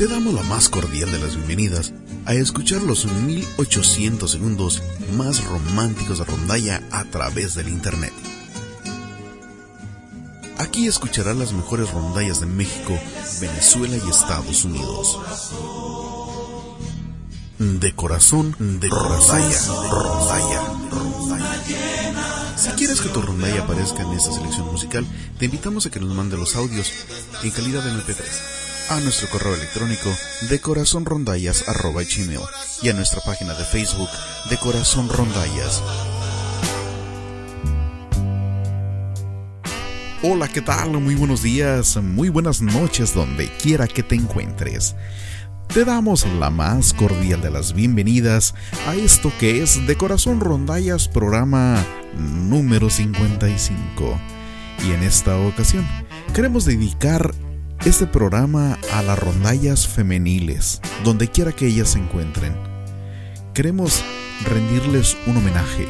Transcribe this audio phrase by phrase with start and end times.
[0.00, 1.92] Te damos la más cordial de las bienvenidas
[2.24, 4.82] a escuchar los 1800 segundos
[5.14, 8.14] más románticos de rondalla a través del Internet.
[10.56, 12.98] Aquí escucharás las mejores rondallas de México,
[13.42, 15.20] Venezuela y Estados Unidos.
[17.58, 22.56] De corazón, de rondalla, rondalla, rondalla.
[22.56, 25.04] Si quieres que tu rondalla aparezca en esta selección musical,
[25.38, 26.90] te invitamos a que nos mande los audios
[27.42, 28.60] en calidad de MP3
[28.90, 30.10] a nuestro correo electrónico
[30.48, 32.40] de corazonrondallas.gmail
[32.82, 34.08] y a nuestra página de Facebook
[34.50, 35.80] de Corazón Rondallas.
[40.24, 40.90] Hola, ¿qué tal?
[41.00, 44.96] Muy buenos días, muy buenas noches donde quiera que te encuentres.
[45.68, 48.56] Te damos la más cordial de las bienvenidas
[48.88, 51.80] a esto que es De Corazón Rondallas programa
[52.16, 54.20] número 55.
[54.84, 55.86] Y en esta ocasión
[56.34, 57.32] queremos dedicar
[57.84, 62.54] este programa a las rondallas femeniles, donde quiera que ellas se encuentren.
[63.54, 64.04] Queremos
[64.44, 65.86] rendirles un homenaje,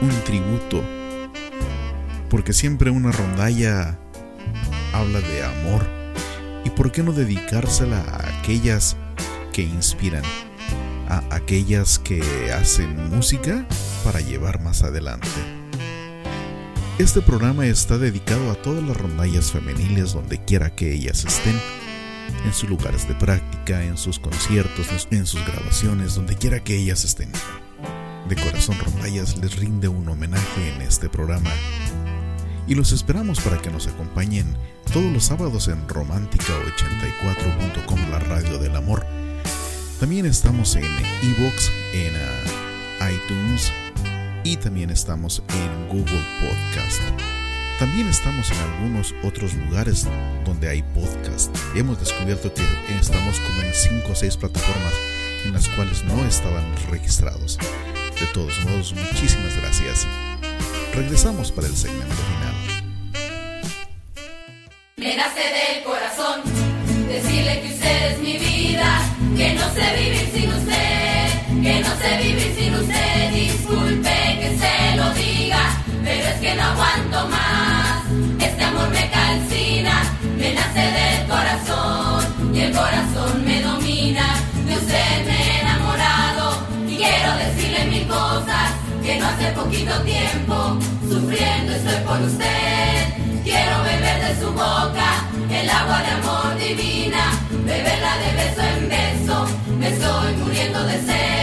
[0.00, 0.82] un tributo,
[2.30, 3.98] porque siempre una rondalla
[4.92, 5.84] habla de amor.
[6.64, 8.96] ¿Y por qué no dedicársela a aquellas
[9.52, 10.22] que inspiran,
[11.08, 12.22] a aquellas que
[12.52, 13.66] hacen música
[14.04, 15.61] para llevar más adelante?
[17.02, 21.60] Este programa está dedicado a todas las rondallas femeniles donde quiera que ellas estén,
[22.44, 27.04] en sus lugares de práctica, en sus conciertos, en sus grabaciones, donde quiera que ellas
[27.04, 27.32] estén.
[28.28, 31.50] De corazón Rondallas les rinde un homenaje en este programa
[32.68, 34.56] y los esperamos para que nos acompañen
[34.92, 39.04] todos los sábados en romántica84.com, la radio del amor.
[39.98, 43.72] También estamos en Evox, en uh, iTunes,
[44.44, 47.00] y también estamos en Google Podcast.
[47.78, 50.06] También estamos en algunos otros lugares
[50.44, 51.54] donde hay podcast.
[51.74, 52.62] Hemos descubierto que
[53.00, 54.94] estamos como en 5 o 6 plataformas
[55.44, 57.58] en las cuales no estaban registrados.
[58.20, 60.06] De todos modos, muchísimas gracias.
[60.94, 62.54] Regresamos para el segmento final.
[64.96, 66.42] Me nace del corazón
[67.08, 72.22] decirle que usted es mi vida, que no sé vivir sin usted, que no sé
[72.22, 73.32] vivir sin usted.
[73.32, 74.21] Disculpe
[76.56, 78.02] no aguanto más.
[78.38, 80.02] Este amor me calcina,
[80.36, 84.26] me nace del corazón y el corazón me domina.
[84.66, 90.78] De usted me he enamorado y quiero decirle mil cosas que no hace poquito tiempo
[91.08, 93.42] sufriendo estoy por usted.
[93.44, 99.46] Quiero beber de su boca el agua de amor divina, beberla de beso en beso,
[99.78, 101.41] me estoy muriendo de sed.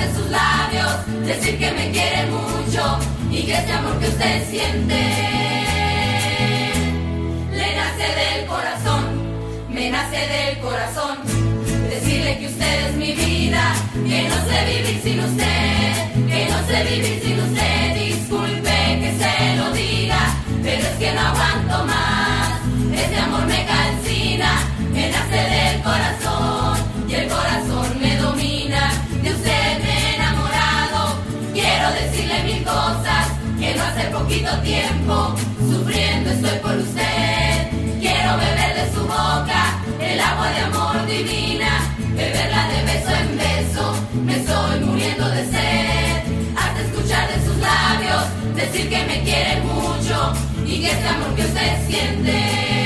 [0.00, 2.98] De sus labios decir que me quiere mucho
[3.30, 4.94] y que ese amor que usted siente
[7.52, 9.04] le nace del corazón,
[9.68, 11.18] me nace del corazón.
[11.88, 15.92] Decirle que usted es mi vida, que no sé vivir sin usted,
[16.28, 17.94] que no sé vivir sin usted.
[17.94, 20.20] Disculpe que se lo diga,
[20.62, 22.60] pero es que no aguanto más.
[22.92, 24.50] Este amor me calcina,
[24.92, 26.33] me nace del corazón
[34.24, 35.34] poquito tiempo
[35.70, 37.68] sufriendo estoy por usted.
[38.00, 43.94] Quiero beber de su boca el agua de amor divina, beberla de beso en beso,
[44.24, 46.22] me estoy muriendo de sed.
[46.56, 48.22] Hasta escuchar de sus labios
[48.54, 50.32] decir que me quiere mucho
[50.64, 52.83] y que este amor que usted siente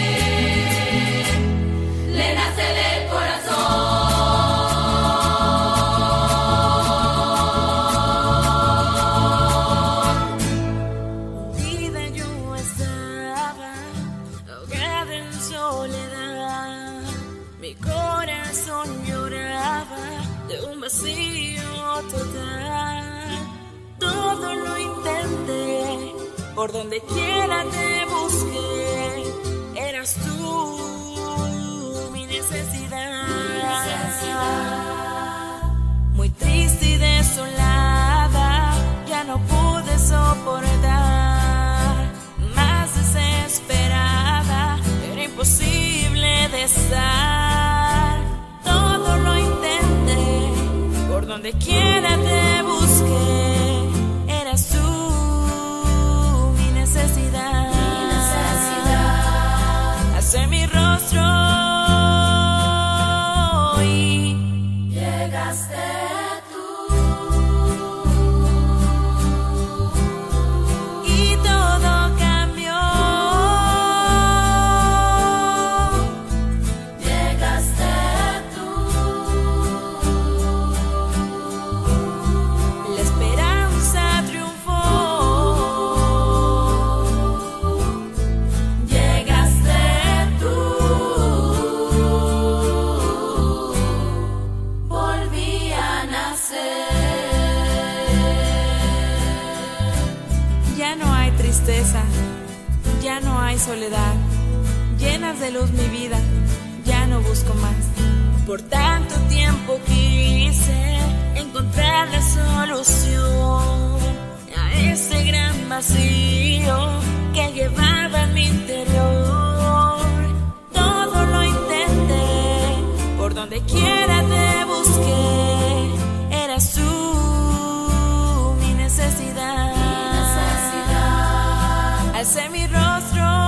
[133.00, 133.47] strong.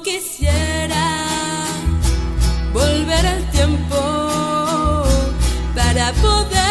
[0.00, 1.26] Quisiera
[2.72, 5.04] volver al tiempo
[5.74, 6.61] para poderte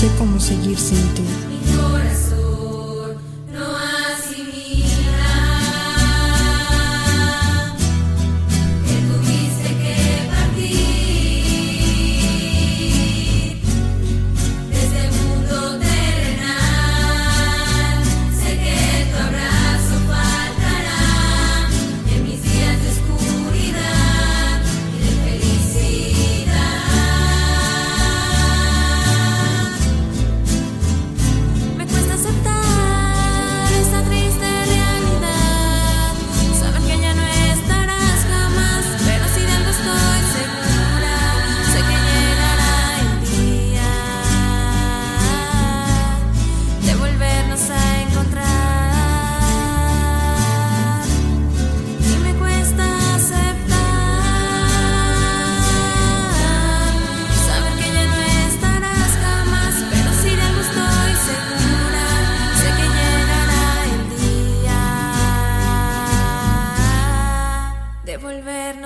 [0.00, 1.22] sé cómo seguir sin ti.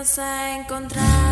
[0.05, 1.24] A encontrar.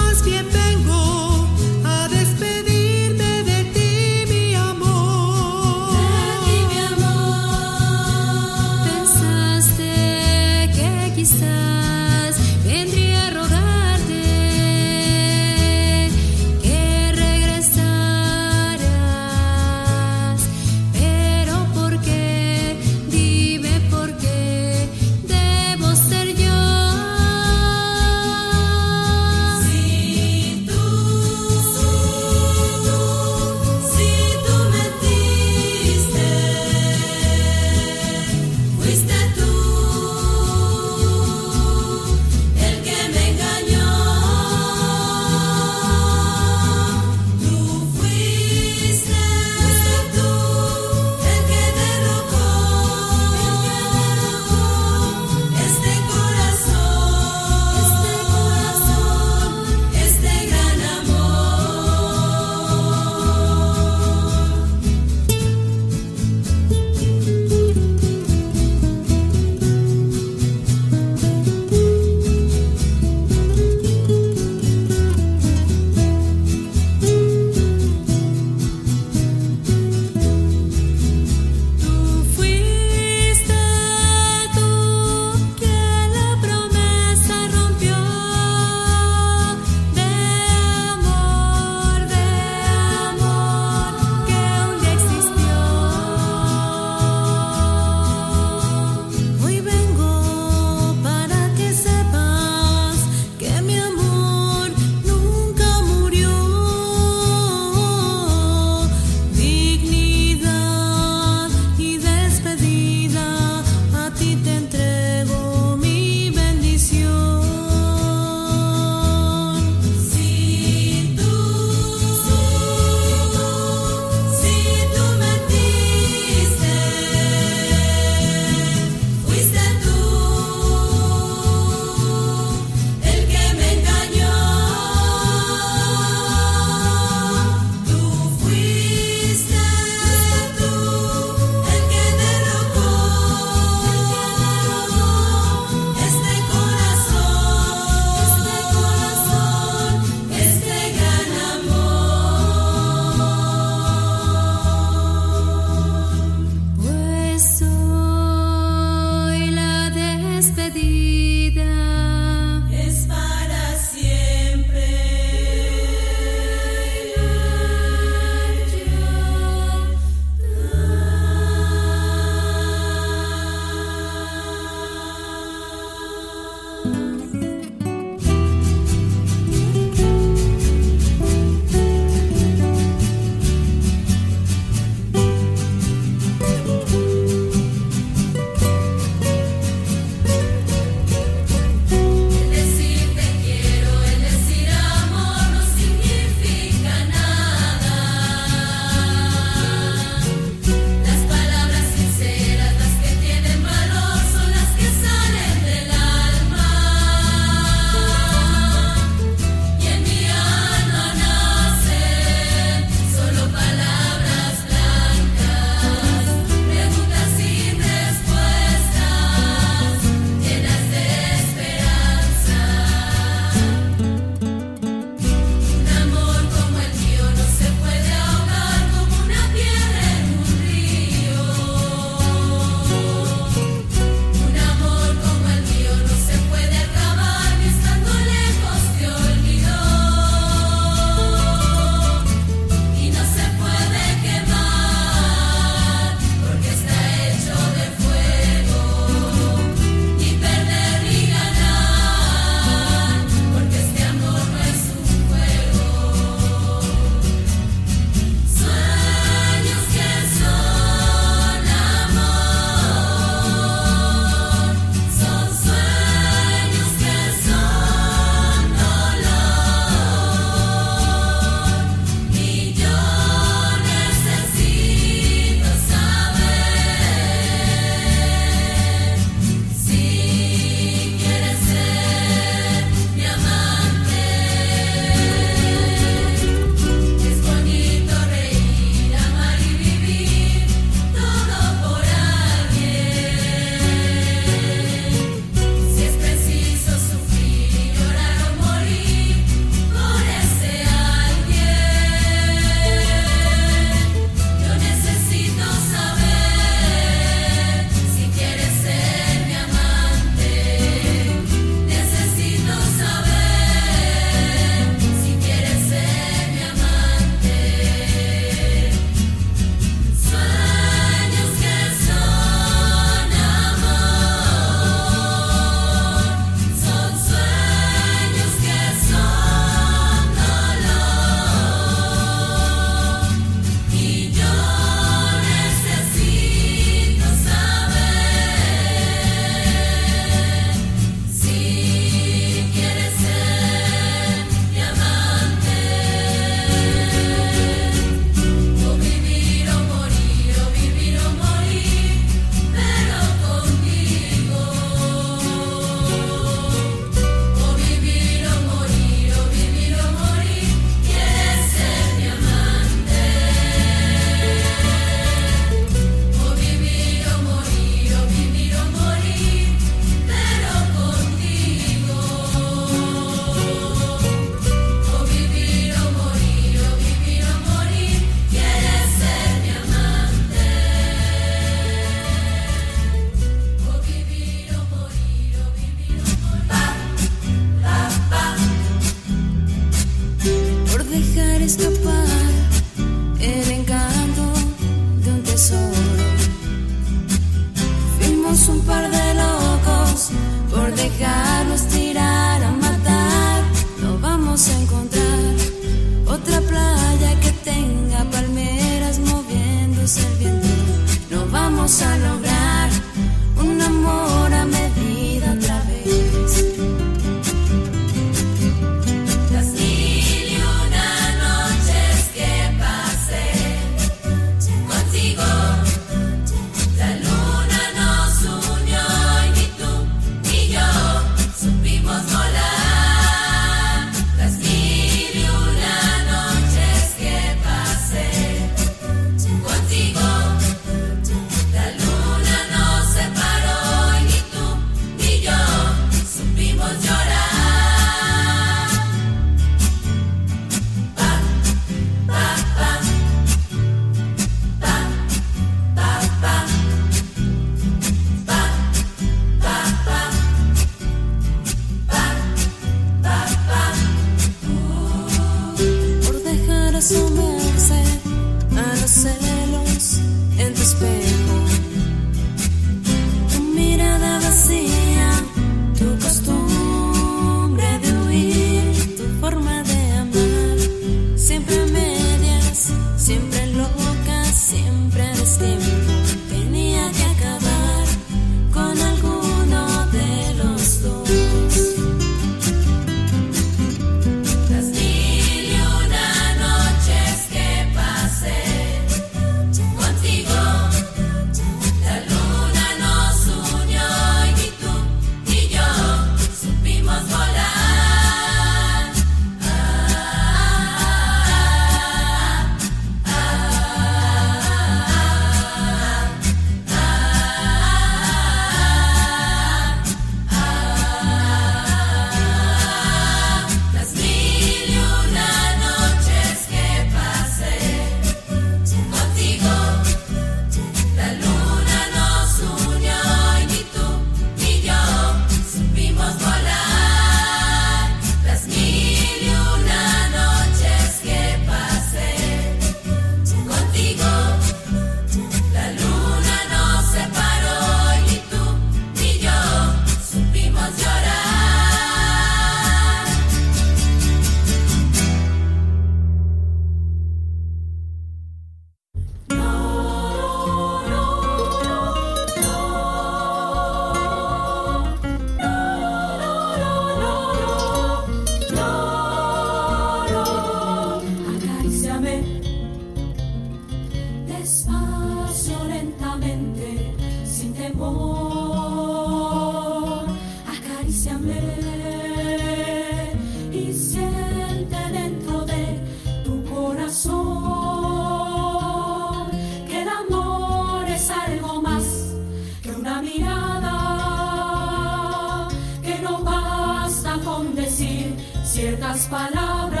[598.70, 600.00] ciertas palabras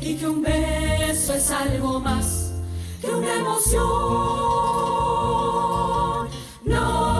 [0.00, 2.50] y que un beso es algo más
[3.00, 3.82] que una emoción.
[6.64, 7.15] No.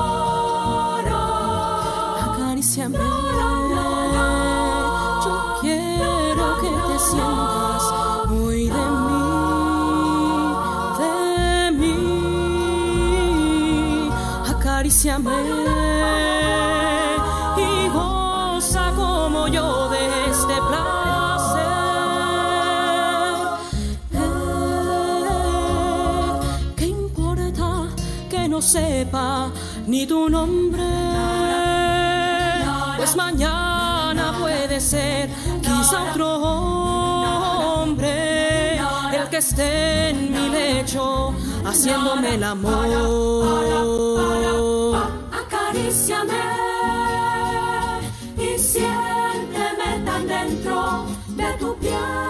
[29.87, 30.83] ni tu nombre.
[32.96, 35.31] Pues mañana puede ser
[35.62, 36.29] quizá otro
[37.83, 42.87] hombre el que esté en mi lecho haciéndome el amor.
[45.40, 46.44] Acaríciame
[48.38, 52.25] y siénteme tan dentro de tu piel.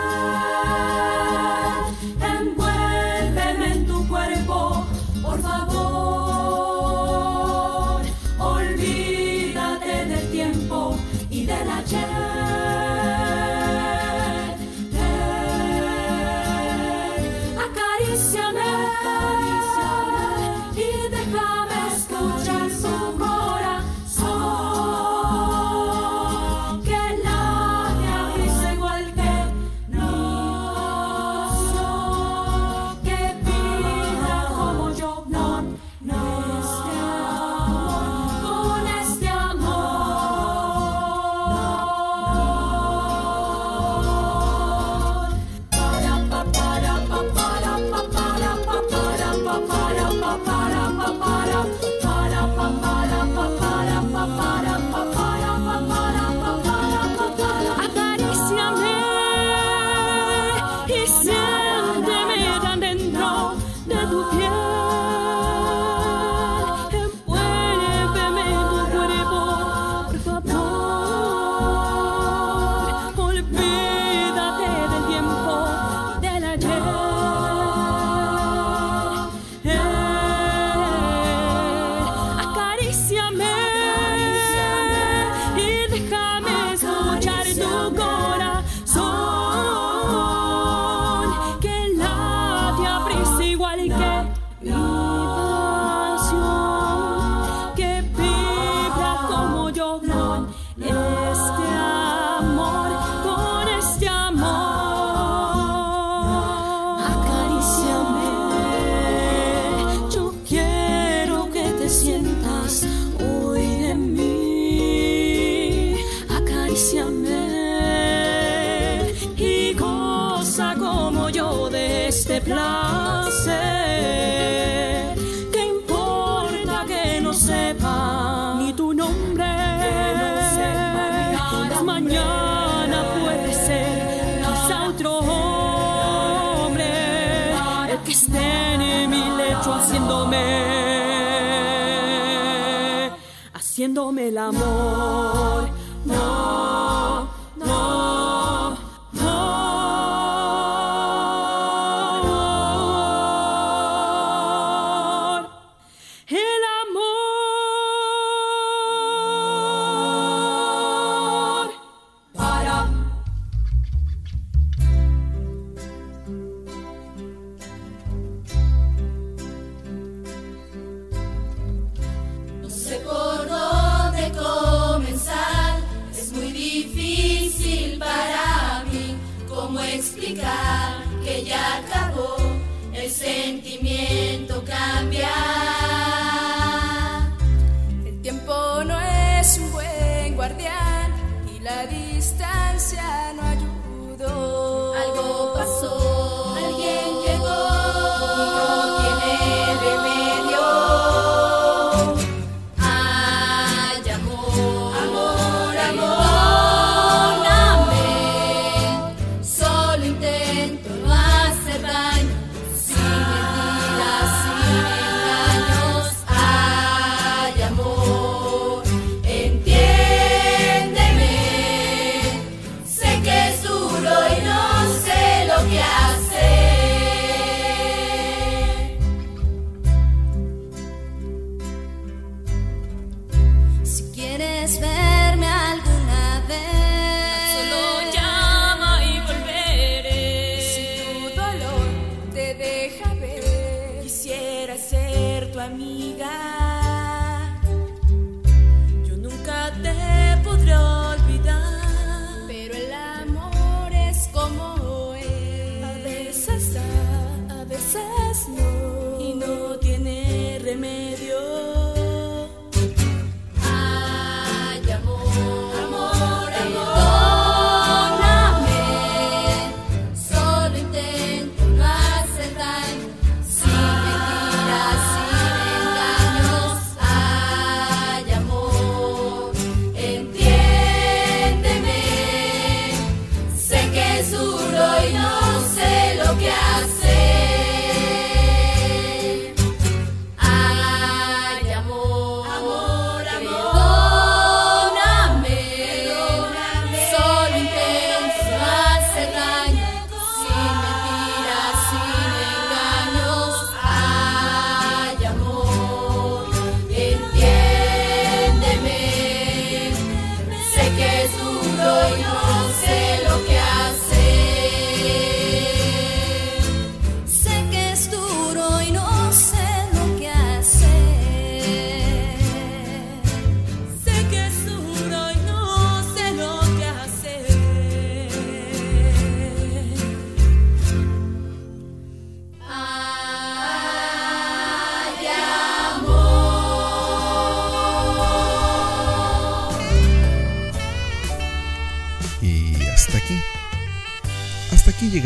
[143.97, 145.36] haciéndome el amor.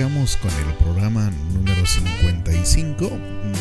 [0.01, 3.11] Con el programa número 55